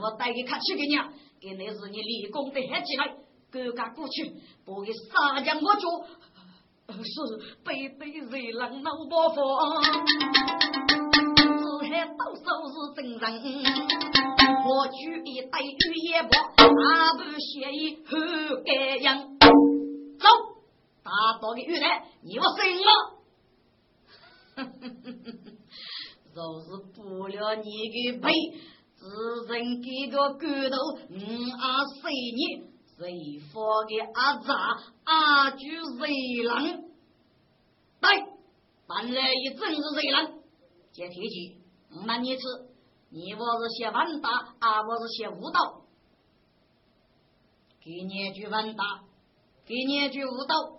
[0.00, 0.96] 我带给看去给你，
[1.40, 3.14] 给那是你立功的喊起来，
[3.50, 4.32] 各家过去，
[4.64, 6.06] 不给杀将我做，
[6.88, 9.36] 是背对谁让闹包袱，
[11.36, 13.22] 只喊到手是真人，
[14.64, 15.72] 我举一袋雨
[16.08, 18.08] 也薄，阿不写一后
[18.64, 19.36] 该样，
[20.18, 20.24] 走，
[21.02, 21.10] 大
[21.42, 22.88] 刀的玉来，你我胜了。
[26.32, 28.32] 若是不了你的背，
[29.00, 29.06] 只
[29.48, 30.76] 剩给个骨头，
[31.08, 31.18] 嗯
[31.52, 31.64] 啊
[32.02, 32.40] 谁你
[32.98, 33.56] 谁发
[33.88, 34.48] 的阿杂
[35.04, 35.64] 阿举
[35.98, 36.00] 谁
[36.44, 36.84] 人？
[37.98, 38.10] 对，
[38.86, 40.42] 本来一正是谁人？
[40.92, 41.56] 接天机，
[41.90, 42.42] 我问你次，
[43.08, 44.28] 你我是学文大，
[44.58, 45.80] 啊我是学武道？
[47.82, 49.04] 给你一句文大，
[49.64, 50.78] 给你一句武道。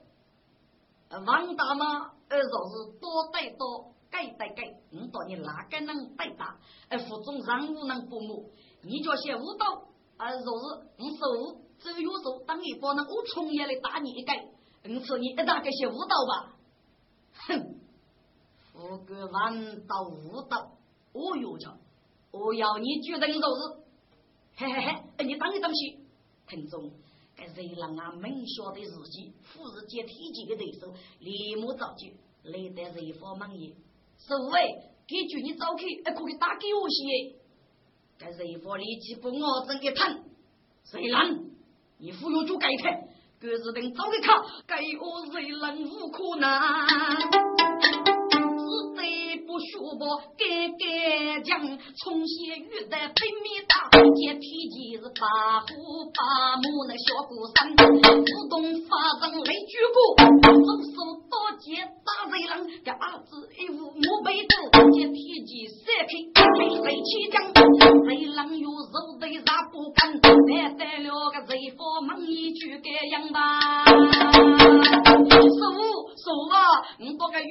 [1.26, 2.12] 王大妈。
[2.34, 6.60] 而若是多带多，改带改，你到你哪个能带大？
[6.90, 8.52] 而服从任务能父母，
[8.84, 9.88] 你叫些舞蹈，
[10.18, 14.46] 而若是你手只有手，当一帮人我从也来打你一改，
[14.84, 16.56] 因此你一打这些舞蹈吧，
[17.48, 17.76] 哼！
[18.74, 20.78] 不个玩到舞蹈，
[21.14, 21.78] 我有着，
[22.32, 23.84] 我要你决定若是，
[24.58, 24.82] 嘿嘿
[25.18, 26.00] 嘿，你当一东西，
[26.48, 26.92] 听众。
[27.56, 33.74] 谁让俺明晓的自己，富士接体检的对手，立马召集，来得谁方忙也？
[34.28, 34.62] 所谓
[35.08, 37.36] 给住你早去，还可以打给我些。
[38.18, 40.24] 该谁方力气不我真一疼，
[40.84, 41.36] 谁让
[41.98, 42.92] 你忽悠就该疼，
[43.40, 44.34] 各自等早一卡，
[44.68, 46.52] 该我谁让无可难。
[49.44, 50.06] 不学吧，
[50.38, 50.48] 改
[50.80, 60.56] 改讲，从前遇到北面大，见体积是八虎八母那小姑山，自动发生雷举过，左
[60.88, 63.51] 手刀剑打贼人，这儿子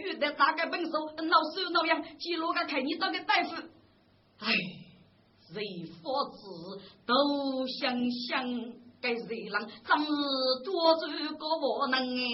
[0.01, 0.93] 你多个遇的咋个本手，
[1.25, 3.55] 闹手闹样，记录个看你找个大夫。
[4.39, 4.47] 哎，
[5.53, 5.63] 谁
[6.03, 6.39] 佛子
[7.07, 7.95] 都想
[8.29, 8.43] 想，
[9.03, 10.07] 该谁让张日
[10.65, 12.25] 多做个无能哎。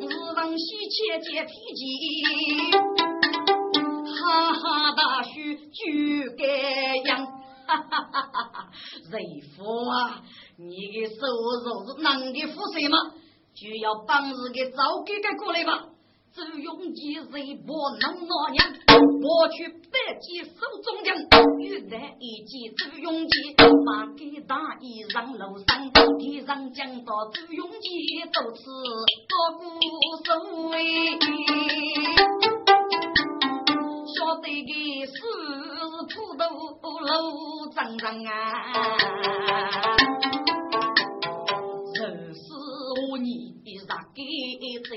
[0.00, 1.82] 日上西切接体机，
[4.22, 5.30] 哈哈大树
[5.72, 6.44] 举盖
[7.04, 7.26] 样，
[7.66, 8.70] 哈哈哈哈哈，
[9.10, 9.18] 谁
[9.56, 10.22] 佛啊？
[10.58, 11.20] 你的收
[11.64, 12.96] 入是男的付税吗？
[13.56, 15.86] 就要帮日给早给给过来吧。
[16.34, 17.72] 周永吉谁不
[18.02, 18.68] 能拿娘？
[19.22, 20.52] 我去百计手
[20.84, 21.16] 中将，
[21.58, 27.88] 遇来一计周永吉，把给大衣让楼上，地上讲到周永吉，
[28.30, 28.60] 都是
[29.26, 29.64] 多孤
[30.22, 30.28] 守
[30.72, 30.76] 哎。
[34.14, 35.12] 晓得的是
[36.12, 36.44] 土豆
[37.00, 39.95] 楼长长啊。
[44.14, 44.22] 给
[44.82, 44.90] 贼，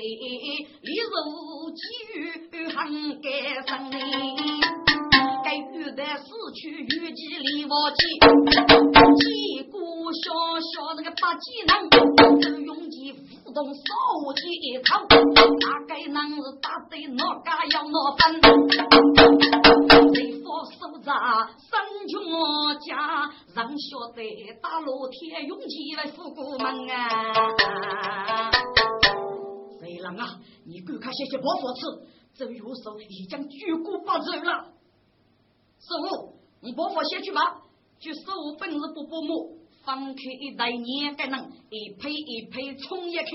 [0.81, 1.79] 李如基
[2.75, 3.27] 很该
[3.67, 3.69] 生，
[5.43, 8.01] 该遇的死去遇计李王基，
[9.19, 9.77] 几股
[10.11, 10.23] 小
[10.59, 13.13] 小那个八技能，周永吉
[13.43, 13.79] 互动手
[14.35, 15.15] 机一套，大
[15.87, 18.41] 概能是打得哪家要哪分，
[20.13, 21.07] 贼方手札
[21.69, 21.69] 三
[22.07, 22.13] 穷
[22.79, 22.89] 家，
[23.53, 24.17] 让晓得
[24.61, 26.95] 大罗天永吉来富过门啊。
[29.99, 34.73] 郎啊，你赶快谢谢伯父吃，周有手已将举国不走了。
[35.79, 37.41] 师傅，你伯父先去吧。
[37.99, 43.25] 就师傅本日不伯母，放开一袋年羹人，一配一配冲一口，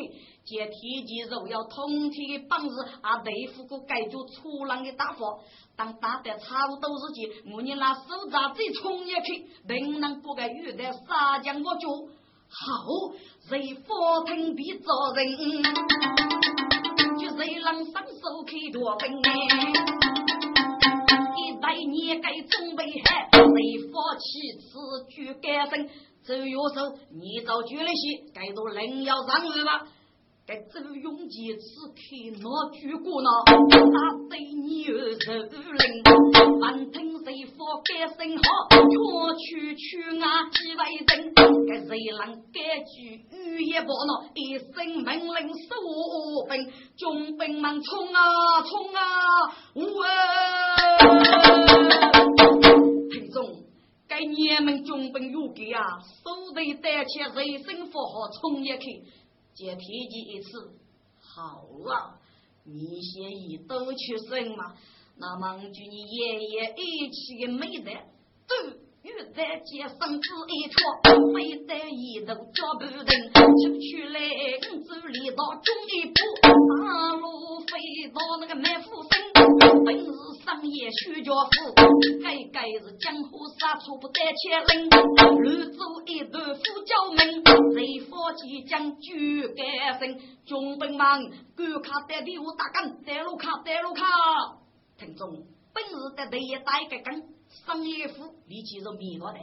[0.44, 2.72] 见天机肉要通体的帮日，
[3.02, 5.40] 啊，对付个盖住粗浪的大火。
[5.76, 9.20] 当打得差不多时间，我你拿手扎再冲一口，
[9.66, 12.08] 能能不该遇得杀将我就
[12.56, 12.86] 好，
[13.48, 15.26] 谁佛听必做人。
[17.18, 19.18] 就谁能伸手去夺兵？
[21.36, 23.58] 一代年该准备好，谁
[23.90, 24.24] 发起
[24.60, 24.68] 此
[25.10, 25.88] 举改正？
[26.24, 29.82] 周元寿，你早决了些，该做人要上路吧？
[30.46, 31.94] 该周永吉此刻
[32.38, 33.30] 那举过呢？
[33.46, 35.32] 他对你儿受
[35.72, 36.02] 令，
[36.60, 38.84] 凡听谁佛该生好，全
[39.38, 41.32] 去去啊几位人？
[41.66, 42.20] 该谁能
[42.52, 44.28] 该句语言不孬？
[44.34, 45.72] 一声命令收
[46.46, 46.52] 兵，
[46.94, 49.00] 军兵们冲啊冲啊！
[49.76, 49.82] 喂，
[53.10, 53.64] 听众，
[54.06, 55.80] 该年们军兵有给啊，
[56.22, 59.02] 手头担起人生佛号冲一去。
[59.54, 60.72] 接天机一次，
[61.18, 62.18] 好啊，
[62.64, 64.74] 你先以都去生嘛，
[65.16, 67.92] 那么就你爷爷一起的没得
[68.46, 68.84] 都。
[69.04, 70.80] 又在街上子一撮，
[71.34, 73.04] 非在一头脚不停。
[73.34, 74.18] 出去来，
[74.72, 76.14] 五走里到中一步，
[76.80, 79.23] 大路飞到那个满腹生。
[80.74, 81.72] 本是商业徐家富，
[82.20, 84.88] 该该是江湖杀出不得千人。
[84.88, 87.44] 乱走一段呼叫门，
[87.74, 90.18] 贼佛即将举杆身。
[90.44, 90.98] 军兵们，
[91.56, 94.02] 赶卡带队伍打干，带路卡带路卡。
[94.98, 97.22] 听众，本是的队也打一个根。
[97.66, 99.38] 商业府立即就迷落的，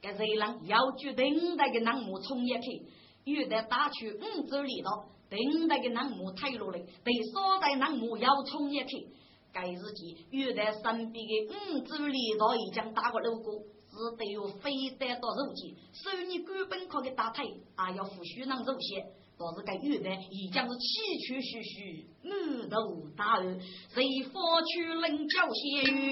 [0.00, 2.86] 这热浪要举等待个南木冲一去，
[3.24, 9.08] 有的打去五洲里头，等待个南木退落来，对所在南木要冲一去。
[9.52, 13.54] 该日期有的身边的五洲里头已经打过路过，
[13.90, 17.44] 只得有非得到肉鸡，收你根本可给打退，
[17.76, 19.04] 还要付许能肉些。
[19.38, 22.76] 倒是该有的已经是气喘吁吁，满头
[23.16, 23.58] 大耳，
[23.88, 26.10] 谁方去棱角鲜鱼？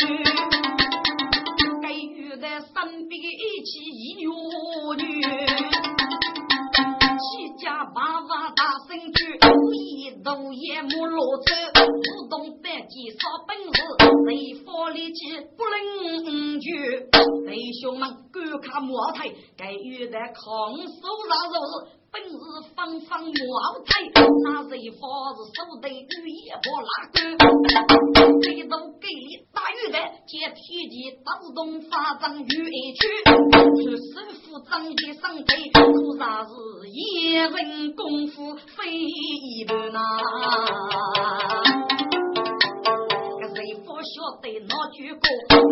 [1.83, 2.73] 该遇在身
[3.07, 4.25] 边的一起一女
[4.97, 5.05] 女，
[7.19, 9.39] 西家娃娃大声去，
[9.75, 13.83] 一头也莫落走，不动百计啥本事，
[14.25, 16.67] 谁发力气不能拒。
[17.49, 21.59] 弟兄们，观看茅台，该遇在抗手上肉
[22.11, 22.37] 本是
[22.75, 23.31] 方方茅
[23.85, 23.91] 台，
[24.45, 25.01] 那谁方
[25.37, 25.95] 是手对雨
[26.47, 27.19] 也不拉钩，
[28.43, 29.47] 这都给力。
[29.53, 30.95] 大鱼的借体积
[31.25, 34.09] 不动发张鱼去，出师
[34.43, 35.77] 傅张的上腿，可
[36.19, 36.51] 啥是
[36.89, 39.99] 一人功夫非一般呐？
[44.09, 45.21] 晓得那句歌？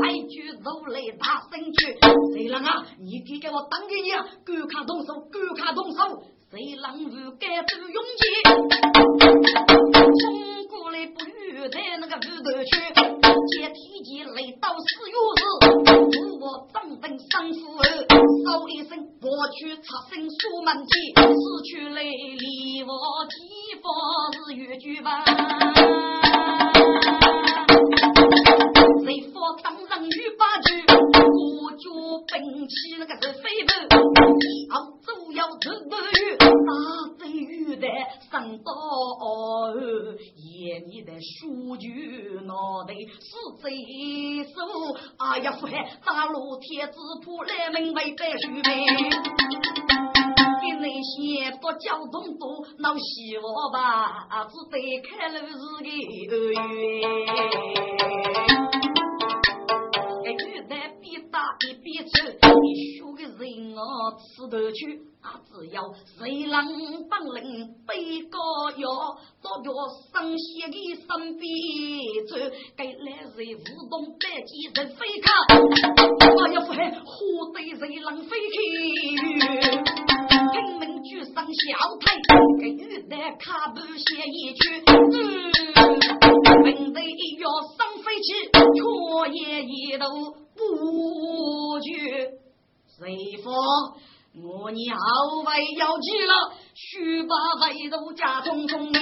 [0.02, 1.96] 来句如雷大声句，
[2.34, 2.86] 谁人啊？
[2.98, 5.98] 你给给我当给你，赶快动手，赶快动手！
[6.50, 8.22] 谁让如该走勇气？
[10.20, 10.24] 冲
[10.68, 12.70] 过来不遇在那个屋头去。
[13.48, 13.74] 借天
[14.04, 15.40] 机来到四月日，
[16.40, 17.82] 我张灯三虎儿，
[18.44, 22.92] 扫一声我去插身锁门前，死去来离我
[23.30, 23.34] 几
[23.80, 23.84] 方
[24.32, 25.24] 是越剧吧？
[45.36, 48.70] 手，哎呀，父海大路天子铺来门外摆书呗，
[50.62, 55.52] 给那些不交通多闹希望吧，只得开路是
[56.30, 58.05] 个二
[64.12, 65.40] 吃得去啊！
[65.50, 65.82] 只要
[66.18, 68.38] 谁能帮人背个
[68.76, 69.72] 药，到着
[70.12, 71.44] 生血的身边
[72.28, 72.36] 走，
[72.76, 77.04] 该来人无动百计人飞卡，哎呀，不还火
[77.52, 78.54] 对谁能飞去？
[80.52, 81.50] 拼命举上小
[82.00, 82.04] 台，
[82.60, 85.52] 给玉带卡布写一句，嗯，
[86.62, 87.02] 本队
[87.38, 87.44] 要
[87.76, 88.56] 上飞机，却
[89.32, 90.04] 也一头。
[90.56, 91.90] 不惧，
[92.98, 93.04] 谁
[93.42, 93.52] 说
[94.42, 94.96] 我娘
[95.44, 96.32] 为要急了，
[96.74, 98.98] 须把为奴家匆匆的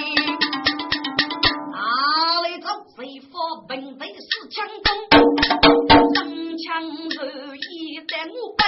[1.71, 2.67] 哪里走？
[2.97, 3.31] 谁说
[3.69, 4.85] 本队是强攻，
[6.13, 8.63] 真枪如意在我背，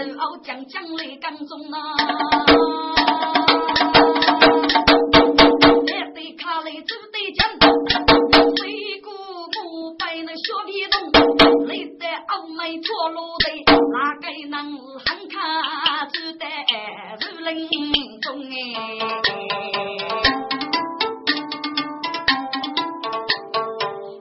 [0.00, 1.76] 日后将将来刚中啊！
[5.84, 7.58] 来对卡来走对枪，
[12.34, 13.46] 欧美错路的，
[13.92, 15.36] 哪个能是很卡
[16.06, 16.44] 走得
[17.20, 17.54] 如林
[18.20, 18.52] 中哎？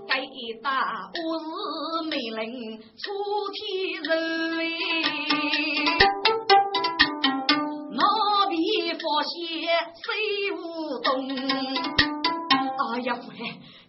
[0.08, 0.12] 该
[0.62, 0.70] 打
[1.25, 1.43] 我是
[2.08, 2.38] 美人
[2.98, 3.01] 出
[3.51, 3.58] 天
[4.03, 4.10] 人
[4.53, 4.70] 哎，
[7.91, 8.00] 那
[8.48, 8.53] 边
[8.96, 9.34] 发现
[10.03, 10.05] 谁
[10.51, 10.62] 无
[11.01, 11.10] 动？
[12.93, 13.39] 哎呀，父嘿，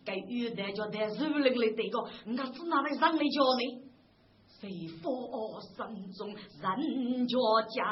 [0.07, 3.83] 该玉带叫带如林来对个，我只拿来让你叫呢？
[4.65, 7.37] 谁佛山中人家
[7.69, 7.85] 家，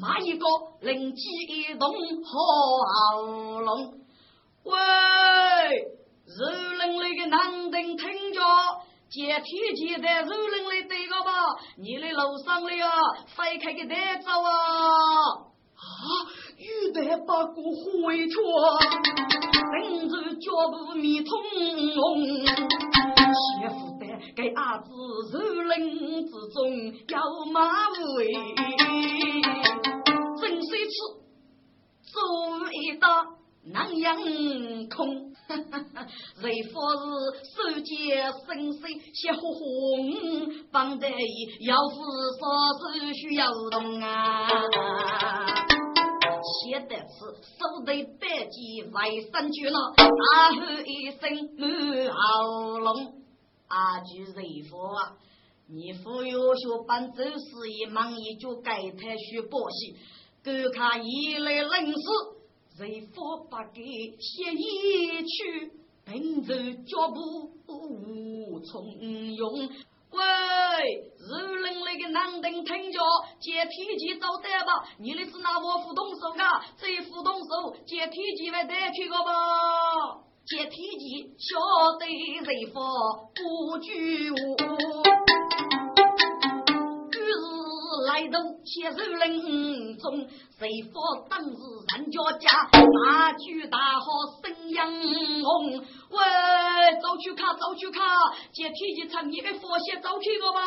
[0.00, 0.44] 买一个
[0.80, 1.88] 灵机一动
[2.24, 3.94] 好龙。
[4.64, 4.72] 喂，
[6.26, 6.44] 如
[6.78, 8.40] 林来个男丁听着，
[9.08, 11.30] 接天接的如林来对个吧？
[11.76, 12.90] 你的楼上的啊，
[13.28, 14.50] 飞开个带走啊！
[15.76, 15.80] 啊，
[16.92, 17.64] 玉带把锅
[18.04, 18.36] 回错。
[19.72, 21.30] 跟着脚步迷通
[21.94, 24.04] 红，媳妇的
[24.36, 24.88] 给阿子
[25.32, 27.18] 如林之中要
[27.50, 27.60] 马
[28.16, 28.32] 尾，
[30.38, 30.92] 真谁吃
[32.02, 32.12] 做
[32.70, 33.06] 一道
[33.64, 34.16] 南阳
[34.88, 35.32] 空。
[36.40, 37.02] 谁佛是
[37.54, 38.78] 手接生死
[39.14, 39.42] 血红，
[40.70, 41.94] 帮得意要是
[42.38, 42.42] 说
[42.92, 45.61] 是需要动啊。
[46.62, 47.18] 写得是
[47.58, 51.22] 手头百计外三句了，大喝一声
[51.58, 53.14] 满喉咙。
[53.66, 55.16] 阿句谁佛啊？
[55.66, 59.92] 你忽悠学办走事一忙一脚盖太虚报喜，
[60.44, 63.82] 狗看一来冷死，谁佛不给
[64.18, 65.72] 写一曲，
[66.04, 66.54] 奔走
[66.86, 68.84] 脚步无从
[69.36, 69.68] 容。
[70.12, 70.20] 喂，
[71.18, 73.00] 如人那个男人听着，
[73.40, 74.84] 借梯级招待吧？
[74.98, 76.62] 你的是拿我互动手啊？
[76.78, 79.32] 这互动手借体积会得去个吧？
[80.44, 81.56] 借梯级晓
[81.98, 82.04] 得
[82.44, 85.21] 谁佛不惧我。
[88.12, 90.28] 来到千手人中，
[90.58, 91.56] 谁佛当日
[91.96, 94.04] 人家家，大举大号
[94.44, 95.80] 声扬红。
[96.10, 96.18] 喂，
[97.00, 98.04] 走去看，走去看，
[98.52, 100.60] 接天一场，你给佛仙走去个吧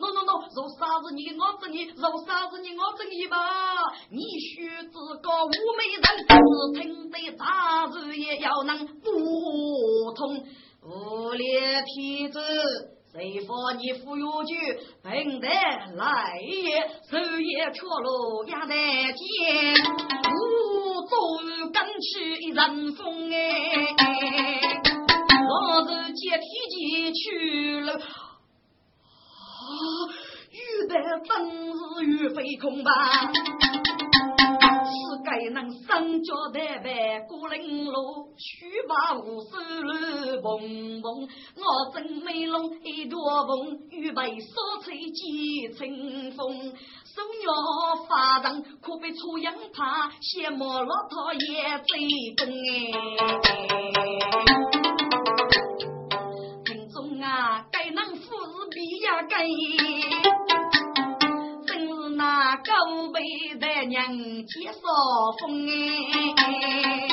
[0.00, 3.36] ？no no no，肉啥子你我整你，肉啥子你我整你吧？
[4.10, 9.10] 你须知个武美人，只听得杂日也要能不
[10.14, 10.42] 通，
[10.84, 12.40] 无列天子。
[13.10, 14.54] 谁说你富有句，
[15.02, 16.78] 本得来也，
[17.10, 19.74] 手也却路压得尖，
[20.30, 21.14] 无足
[21.72, 23.96] 敢去一人风哎，
[25.48, 27.98] 我是接天机去了，啊，
[30.52, 31.28] 遇得真
[31.72, 32.90] 是遇非空吧。
[35.28, 41.28] 该能三脚台白过林路，须把无手乱蓬蓬。
[41.54, 46.72] 我正美龙一朵红，玉佩烧翠几春风。
[47.04, 51.98] 手鸟发长，可被出阳怕，羡慕骆驼也最
[52.34, 53.57] 公哎。
[63.18, 64.14] 高辈的娘
[64.46, 64.78] 接少
[65.40, 65.66] 风
[66.36, 67.08] 哎，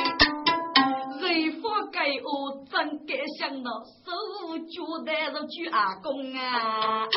[1.19, 3.71] 人佛该我真该想到
[4.03, 4.11] 手
[4.59, 7.07] 脚的是举阿公啊！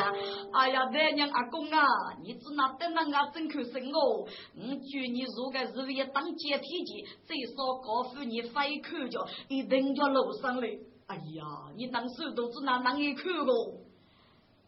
[0.54, 1.84] 哎呀，大娘阿公啊，
[2.24, 4.26] 你只拿等那个真口生哦！
[4.56, 10.68] 我祝你如果日夜当接体检，最少告诉你发一口叫一定要路上来。
[11.08, 11.44] 哎呀，
[11.76, 13.74] 你当手都只拿那一口哦！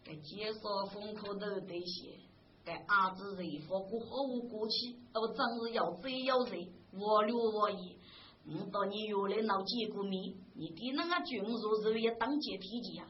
[0.05, 2.20] 该介绍风口都得些。
[2.63, 7.97] 该阿子人佛过好无过去，我真是要贼要贼，我六我一。
[8.45, 13.07] 唔到你原来闹见过面，你给那个军入日也当接体检啊？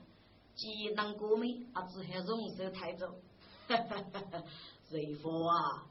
[0.55, 3.07] 既能过面，阿子还容手抬走。
[3.67, 4.43] 哈哈哈哈
[4.89, 5.87] 人佛啊，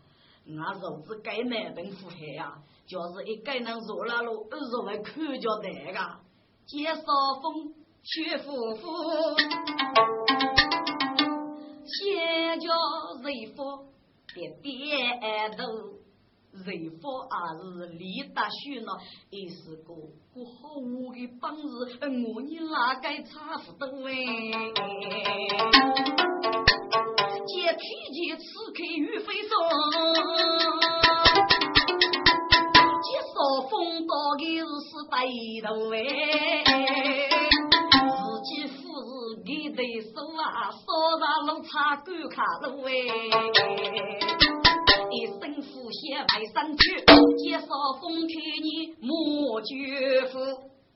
[0.46, 6.20] 俺肉子该难等腹黑啊，就是一该能入了路，入来看着得个，
[6.66, 7.02] 接少
[7.40, 10.39] 风，去夫妇。
[11.92, 12.66] 先叫
[13.22, 13.58] 人佛
[14.32, 14.70] 别点
[15.56, 15.62] 头，
[16.52, 16.68] 人
[17.00, 18.96] 佛还是李大勋了，
[19.30, 19.92] 一是个
[20.32, 21.68] 过好我的本事，
[22.00, 24.12] 我你哪该差不多哎？
[27.46, 27.78] 借天
[28.12, 28.42] 机刺
[28.72, 29.50] 客与飞松，
[33.02, 33.34] 接少
[33.68, 34.44] 风到的
[34.86, 35.14] 是带
[35.66, 35.98] 头哎。
[39.50, 40.86] 你的手啊，扫
[41.18, 42.90] 上路插狗卡路哎！
[45.10, 47.00] 一身虎血外山去，
[47.36, 47.66] 介绍
[48.00, 50.38] 风开你莫绝夫。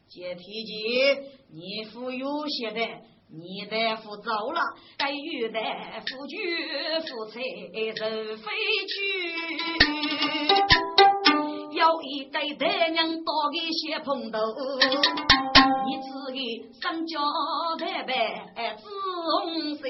[0.09, 1.21] 接体姐，
[1.53, 2.81] 你夫有些的，
[3.29, 4.61] 你大夫走了，
[4.99, 5.59] 该与大
[6.07, 8.45] 夫绝夫才人飞
[8.87, 8.95] 去。
[11.77, 14.39] 要一对大娘多给些碰头。
[15.87, 16.39] 你自己
[16.81, 17.21] 身家
[17.79, 18.13] 太白，
[18.77, 18.83] 紫
[19.43, 19.83] 红色，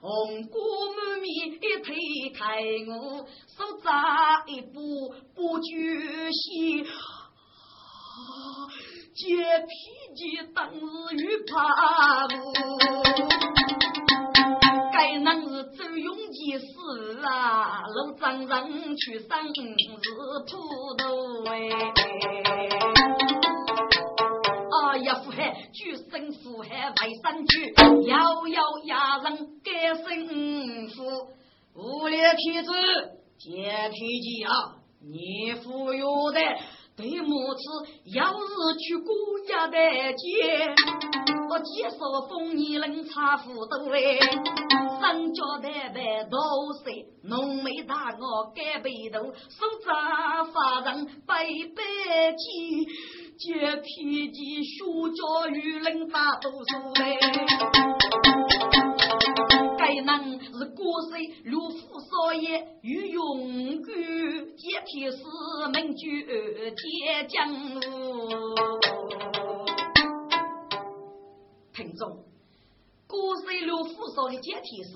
[0.00, 0.60] 红果
[0.96, 1.94] 满面一推
[2.34, 2.40] 开
[2.88, 6.82] 我，手扎一步不举膝，
[9.14, 9.24] 接
[9.60, 9.70] 脾
[10.16, 10.20] 气
[10.52, 10.78] 当日
[11.16, 12.34] 与怕不，
[14.92, 16.64] 该能是走勇气事
[17.24, 19.60] 啊，路长人去生是
[20.46, 20.58] 土
[20.98, 21.52] 豆哎。
[26.20, 26.28] 啊呀！
[26.28, 27.72] 富海，举身富海为山举，
[28.06, 31.02] 遥遥压人该胜负。
[31.74, 32.72] 无列天子，
[33.38, 34.76] 接天机啊！
[35.02, 36.40] 你富有的
[36.96, 37.60] 对母子，
[38.14, 39.08] 要是去姑
[39.48, 40.74] 家的街，
[41.48, 41.98] 我介绍
[42.28, 44.18] 封你能差不多嘞。
[45.00, 46.36] 人家代代都
[46.74, 46.90] 是
[47.24, 48.18] 浓眉大眼
[48.54, 52.86] 盖背头，手扎法人白白鸡，
[53.40, 54.84] 接脾气学
[55.16, 57.18] 教育人大多数嘞。
[59.78, 63.86] 该人是国师陆府少爷，与永固
[64.58, 65.18] 接天师
[65.72, 67.48] 名居接江
[71.72, 72.22] 听众。
[73.06, 74.92] 国师刘府少的接天师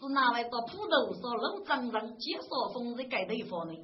[0.00, 3.74] 是哪位到普头上老丈人接少风的盖地方呢？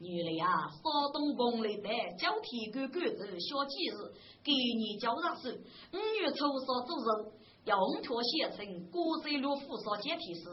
[0.00, 3.96] 原来啊，山东彭里的交替官官子小几日，
[4.44, 5.50] 给你交上手，
[5.92, 7.32] 五月初三做肉，
[7.64, 10.44] 要红条写成国师刘府上接天师，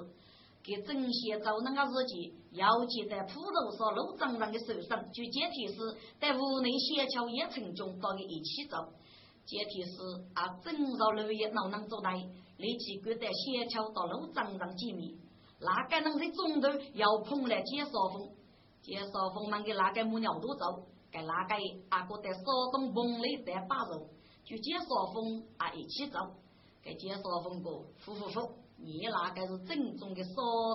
[0.64, 5.78] 给正写走那个日记，要记在普头上老丈人的手上，就接天师
[6.20, 8.78] 在屋内写桥也成中，到一起走。
[9.46, 9.94] 接天师
[10.34, 12.18] 啊，正朝六月闹能做代。
[12.58, 15.14] 立即赶在仙桥到路张上见面，
[15.60, 18.30] 那个人在中途要碰来接少风，
[18.86, 21.56] 接少峰忙给那个母鸟都走，给那个
[21.90, 24.08] 阿哥在山东棚里在把肉，
[24.44, 26.20] 就接少峰啊一起走，
[26.84, 27.72] 给接少峰哥，
[28.06, 30.32] 呼呼呼，你那个是正宗的少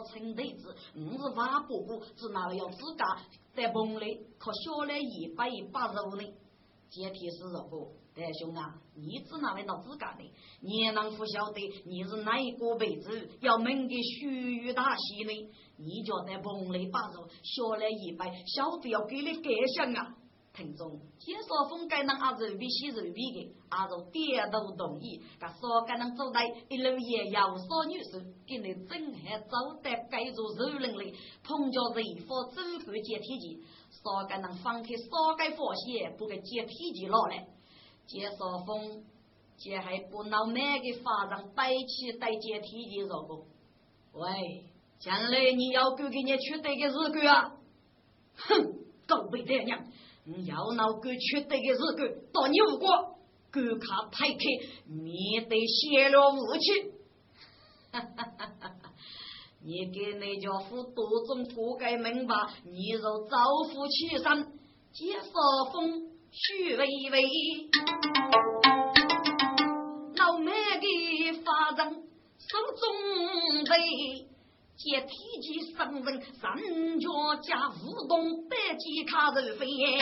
[0.09, 3.17] 城弟子，我是瓦伯伯，只哪里要自家
[3.55, 6.25] 在棚里可小来一把一把肉呢？
[6.89, 8.27] 接天是肉不？
[8.27, 10.23] 大兄啊，你只哪位到自家的？
[10.61, 15.33] 你能不晓得你是哪一个辈子要门给虚与大喜呢？
[15.79, 20.17] 你就在棚里把肉削了一百，晓得要给你改想啊！
[20.53, 25.23] 听众，介绍风该能阿肉比西肉比的，阿肉点都同意。
[25.39, 33.63] 他说该能做在一路也要少女士，给你正还走得该做肉人的，碰着人佛走过接体机，
[34.03, 35.57] 说该能放开少该发
[35.87, 37.47] 现，不给接体机拿来。
[38.11, 39.05] 介绍风，
[39.57, 43.47] 这还不闹每个法上摆起带接体的肉不？
[44.19, 44.65] 喂，
[44.99, 47.53] 将来你要给给你取得个日干啊？
[48.35, 48.75] 哼，
[49.07, 49.87] 狗背爹娘，
[50.25, 52.89] 你要闹给取得个日干，到你无果，
[53.53, 54.41] 狗卡派克，
[54.89, 56.91] 面对泄露武器。
[57.93, 58.93] 哈哈哈哈！
[59.63, 63.37] 你给那家伙多种铺盖明白，你若招
[63.73, 64.59] 呼起身，
[64.91, 66.11] 介绍风。
[66.33, 67.23] 许巍巍，
[70.17, 71.93] 老妹的法人
[72.39, 72.85] 手中
[73.65, 73.75] 背，
[74.77, 75.11] 借天
[75.43, 76.57] 机生人三
[77.01, 79.99] 脚加舞动百几卡肉飞，些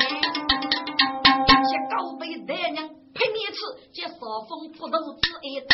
[1.96, 3.58] 高背大娘拼面吃，
[3.90, 4.14] 借少
[4.46, 5.70] 风扑头子一堆，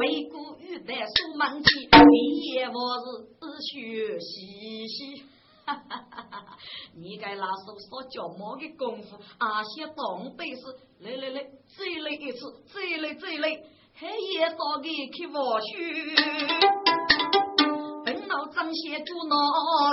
[0.00, 5.27] 背骨玉带数满起，你也我是学嘻嘻。
[5.68, 6.56] 哈哈哈哈哈！
[6.96, 10.62] 你该拿手说脚毛的功夫，阿些东北是
[11.00, 12.38] 来来来，再来一次，
[12.72, 13.50] 再来再来，
[13.94, 16.16] 黑夜到给去我去，
[18.06, 19.36] 本老张些住哪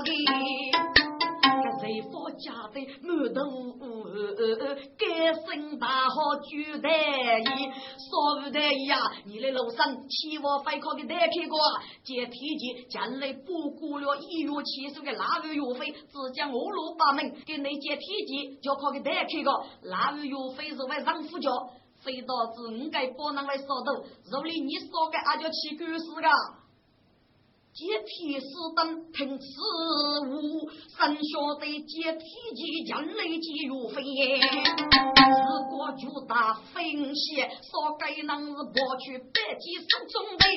[0.05, 0.15] 里？
[1.81, 3.43] 谁发家的满头
[4.97, 6.47] 该生大好就
[8.55, 8.97] 得意，少不得呀！
[9.25, 11.59] 你的楼上期望非靠的单开过，
[12.03, 21.51] 接体检将来不过了一月七十的腊月月费，只讲五路八门，给你接体检就靠个单开过，腊月月费是为上副教，
[22.01, 23.91] 非导致你该不能来烧的，
[24.31, 26.27] 如你你烧个阿叫起官司个。
[27.75, 29.43] 接天师等听此
[30.31, 30.63] 物，
[30.95, 32.23] 神晓得接天
[32.55, 34.01] 机将来即如飞。
[34.01, 36.81] 如果巨大分
[37.13, 40.47] 析，少该能是博取百计手中的。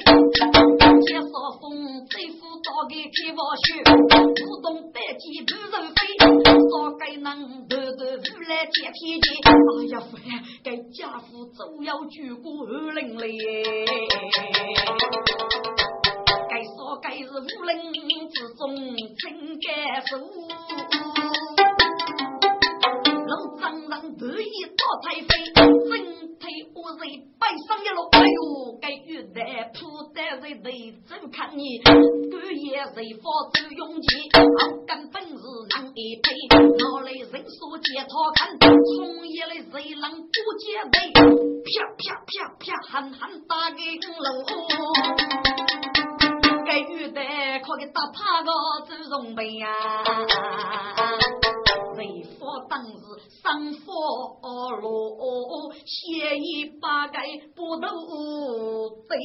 [1.08, 3.82] 接少风最富早给开发学，
[4.36, 5.98] 自动百计不人飞。
[6.70, 9.26] 少该能偷偷出来接天机。
[9.42, 10.22] 哎呀，夫人，
[10.62, 13.26] 该家父总要举过二零嘞。
[16.96, 18.74] 该是武林之中
[19.18, 19.24] 真
[19.60, 19.66] 干
[20.06, 20.18] 手，
[23.26, 25.90] 老丈人得意多太妃，身
[26.38, 26.42] 体
[26.74, 27.00] 我人
[27.38, 27.98] 背上一路。
[28.12, 29.78] 哎呦，该玉带铺
[30.14, 30.70] 在人头，
[31.06, 31.78] 怎看你？
[31.84, 33.22] 半夜谁发
[33.52, 34.08] 走勇气？
[34.34, 34.38] 好
[34.86, 35.42] 干本事
[35.76, 38.58] 难一倍，哪来人说借他看？
[38.58, 40.96] 从夜来谁能不戒备？
[41.12, 43.80] 啪啪啪啪，狠狠打给
[44.18, 44.26] 楼。
[46.68, 48.50] 该玉带可给打趴个
[48.86, 49.72] 周荣备呀，
[51.96, 52.92] 为佛当日
[53.42, 57.22] 上佛罗，写一八盖
[57.56, 57.88] 不斗
[59.08, 59.18] 对，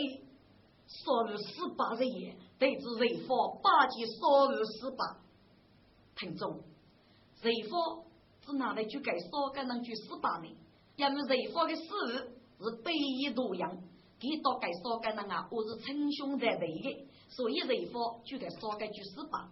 [0.87, 5.03] 少于十八日夜，对子为佛八级少于十八。
[6.15, 6.61] 听众，
[7.43, 8.05] 为佛
[8.45, 10.47] 是哪来就该少个能去十八呢？
[10.95, 13.69] 因为为佛的事是北一多阳。
[14.23, 19.51] 给到该少个人啊，我是称兄在内的，所以人方就该少个就是吧。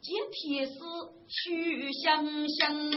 [0.00, 0.78] 今天是
[1.26, 2.90] 许香香，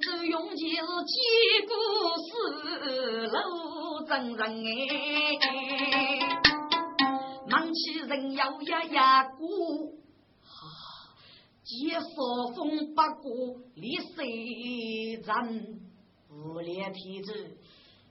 [0.00, 0.62] 这用的是
[1.10, 1.18] 几
[1.66, 1.74] 故
[2.22, 3.36] 事楼
[4.06, 5.42] 真人哎，
[7.48, 9.98] 忙起人要呀呀鼓，
[11.64, 12.06] 借扫
[12.54, 15.80] 风八股立谁人？
[16.42, 17.32] 无脸天子，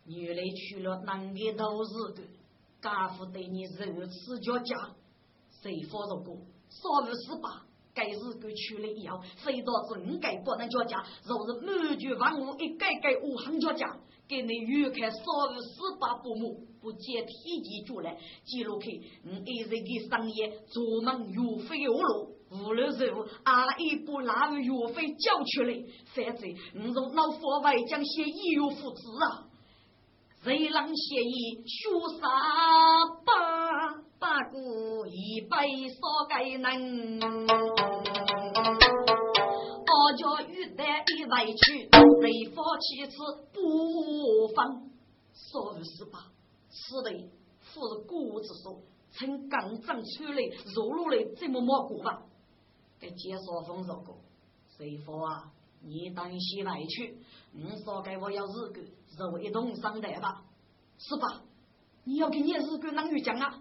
[0.05, 2.13] 原来娶了男的都是？
[2.13, 2.21] 个。
[2.81, 4.75] 家父对你如此叫家，
[5.61, 9.71] 谁发如果少于十八，该日个娶了以后，非到
[10.05, 11.01] 应该不能叫家。
[11.23, 29.49] 若是满卷万物一改改无行叫家，给你预看少于十八父母不接体积出来，记录去，你一日的商业做梦岳飞下路，无论如何阿一不拉岳飞叫出来，反正你从老佛外将些义有父子啊。
[30.43, 31.89] 贼狼协议，血
[32.19, 32.27] 杀
[33.25, 33.31] 八
[34.19, 34.57] 八个
[35.07, 36.61] 一百少个人，
[39.85, 43.15] 大家玉带一外去，贼夫妻子
[43.53, 43.57] 不
[44.53, 44.83] 放，
[45.33, 46.19] 少于十八，
[46.69, 48.81] 此类富是古之说，
[49.13, 50.37] 趁刚正出来，
[50.75, 52.21] 入入来这么蘑菇吧？
[53.03, 54.15] 给介绍风说过，
[54.77, 57.17] 贼夫啊，你当西外去，
[57.51, 58.81] 你说给我要日干。
[59.19, 60.45] 肉一同上台吧，
[60.97, 61.41] 是吧？
[62.05, 63.59] 你要给你日干啷个讲啊？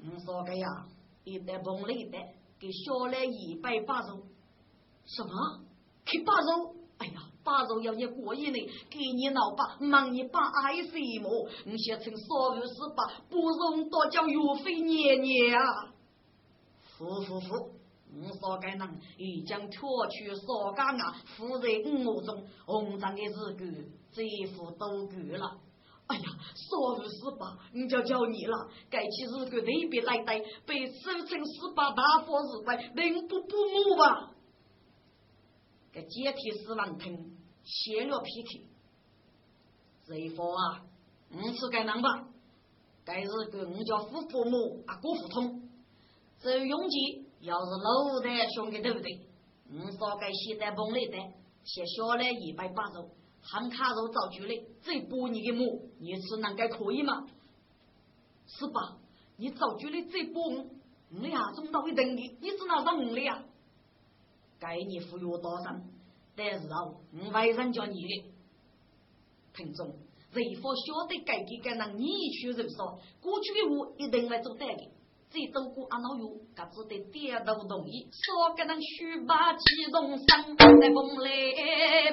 [0.00, 0.86] 你说个呀，
[1.24, 4.22] 一袋崩了一袋，给小来一百八肉。
[5.04, 5.60] 什么？
[6.06, 6.76] 给八肉？
[6.96, 11.46] 哎呀，八肉要你过瘾呢，给你老爸忙你把爱什么？
[11.66, 15.92] 你先成少于十八，不容多叫岳飞年年啊！
[16.96, 17.77] 呼呼呼！
[18.14, 24.22] 五少该人已将脱去少干啊，附在五目中红帐的日子，这
[24.54, 25.60] 副都够了。
[26.06, 28.68] 哎呀，少于十八，你就叫你了。
[28.88, 34.32] 该起日子特别来带，被收成十八大佛日在，能不不母吧？
[35.92, 38.66] 该阶梯死亡听，泄了脾气。
[40.06, 40.82] 这一佛啊，
[41.30, 42.08] 五次该能吧？
[43.04, 45.68] 该日子我叫父父母啊，过父通，
[46.40, 47.27] 这永吉。
[47.40, 49.20] 要是老的兄弟对不对？
[49.70, 51.32] 你少该现在崩来的，
[51.64, 52.98] 先下来一百八十，
[53.42, 57.26] 喊卡肉造出来，再补你的母，你吃能该可以吗？
[58.46, 58.98] 是吧？
[59.36, 60.66] 你造出来再补我，
[61.14, 63.44] 我俩中到一等的，你只能让我了呀？
[64.58, 65.80] 该你服药多少？
[66.34, 66.76] 但是啊，
[67.12, 68.24] 我为人叫你的
[69.54, 69.94] 听众，
[70.32, 74.90] 谁否晓得该给该让你去人说，过去的我一定会做对的。
[75.30, 81.30] 最多过阿老哟，各自的点头同意，说给人须把激动声，在风来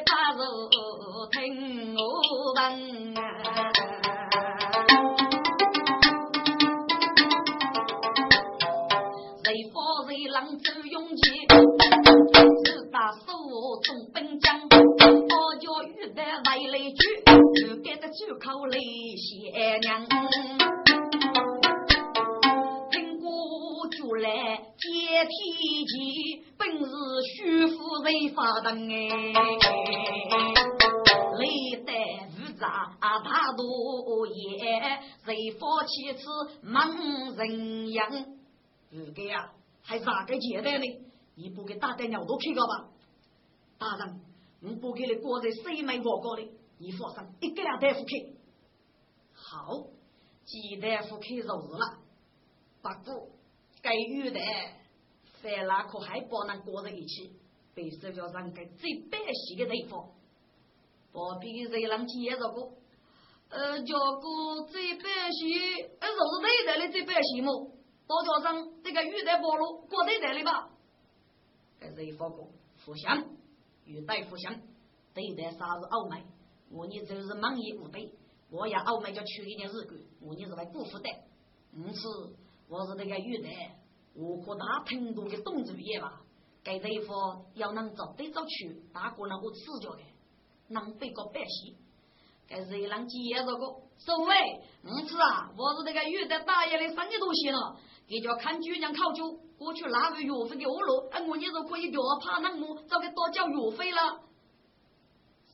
[0.05, 0.69] 把肉
[1.31, 1.99] 听我
[2.55, 3.15] 问。
[9.43, 9.75] 谁发
[10.07, 11.47] 谁浪走勇气，
[12.65, 13.21] 自打手
[13.81, 17.23] 中兵将，我叫玉带外来去，
[17.61, 20.05] 就给他出口来谢娘。
[25.27, 26.85] 天机，本是
[27.35, 29.33] 虚夫人发动哎，
[31.39, 31.91] 历代
[32.29, 34.33] 复杂大多也，
[35.25, 36.23] 谁发起此
[36.61, 38.25] 猛人样？
[38.91, 39.51] 不给啊，
[39.83, 40.85] 还咋个简单呢？
[41.35, 42.89] 你不给大胆鸟都去个吧？
[43.77, 44.21] 大人，
[44.61, 46.47] 我不给你过在谁没过过的？
[46.77, 48.35] 你放心，一个两大夫去。
[49.33, 49.87] 好，
[50.45, 51.99] 几大夫去就是了，
[52.81, 53.29] 不过。
[53.81, 54.39] 该有的，
[55.45, 57.31] 反那可还不能过在一起，
[57.75, 60.09] 被社交上个最白皙的地方。
[61.11, 62.73] 不比热浪接着过，
[63.49, 67.71] 呃，叫个最白皙，呃，就是对待的最白皙么？
[68.07, 70.69] 大桥上这个玉带暴露，过对待的吧？
[71.79, 72.49] 该是一发过，
[72.83, 73.25] 互相
[73.85, 74.59] 玉带互相
[75.13, 76.23] 对待啥子傲慢？
[76.71, 78.11] 我你就是忙也无对，
[78.49, 81.09] 我要傲慢就取一点日干，我你是为辜负的，
[81.73, 82.35] 因此。
[82.67, 83.77] 我是那个玉带，
[84.15, 86.21] 我可大程度的动作也吧。
[86.63, 90.01] 该地方要能找对找去，大个能够持久的，
[90.69, 91.75] 能被个百姓。
[92.47, 93.59] 该是一浪接着个，
[93.97, 94.35] 所谓
[94.83, 104.21] 唔是啊，我是那个玉带大爷的生意都行了，你叫看姑娘考究，过去拿个药费给我了，哎，我你说可以叫怕那么，找个多交药费了。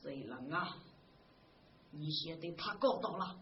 [0.02, 0.76] 谁人啊？
[1.90, 3.36] 你现在他搞到了，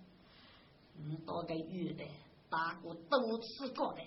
[0.97, 2.05] 你到个玉带。
[2.51, 4.01] 大哥多次搞的，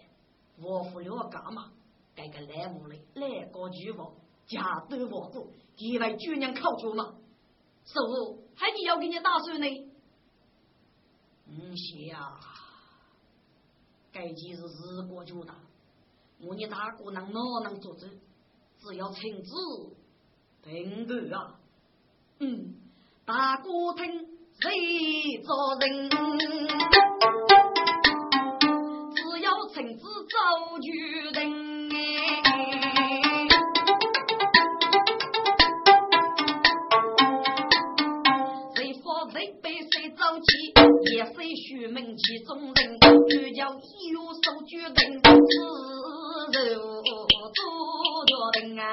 [0.61, 1.71] 我付了干嘛？
[2.15, 4.13] 这个来屋里来个举报，
[4.45, 7.15] 家都我过，几位姑娘靠住吗？
[7.85, 9.67] 师傅，还你要给你打算呢？
[11.45, 12.39] 不行啊，
[14.11, 15.55] 该件是日国主大，
[16.39, 18.05] 我你大哥能哪能做主？
[18.77, 19.51] 只要亲自
[20.63, 21.59] 听个啊，
[22.39, 22.75] 嗯，
[23.25, 24.05] 大哥听
[24.61, 26.09] 谁做人？
[29.83, 30.39] 只要亲自做
[30.79, 30.87] 决
[31.33, 31.41] 定。
[38.75, 40.71] 谁发谁背谁着急，
[41.13, 43.09] 也谁虚名其中人，就
[43.53, 45.29] 叫有手决定，自
[46.69, 47.03] 肉。
[48.55, 48.83] 人啊，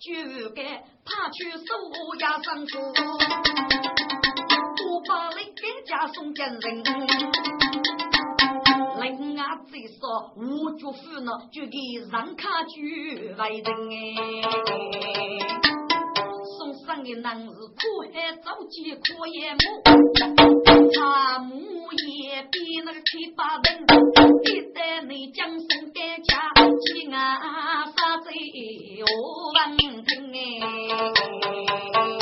[0.00, 0.06] 就
[0.54, 0.62] 该
[1.04, 1.58] 他去收
[2.20, 2.78] 押上书，
[4.86, 5.59] 我把你给
[5.90, 6.54] 家送给人。
[9.00, 9.96] 人啊，最少
[10.36, 11.76] 我祝福呢，就给
[12.12, 13.94] 让卡去为人哎。
[16.58, 17.80] 送上的男是苦
[18.14, 19.58] 海着急苦也母，
[20.94, 23.82] 他母也比那个七八人，
[24.44, 26.38] 一代内将生改嫁，
[26.86, 28.30] 妻啊杀贼
[29.02, 29.06] 我
[29.58, 29.58] 闻
[30.04, 32.19] 听哎。